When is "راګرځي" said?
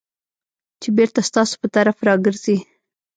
2.07-2.57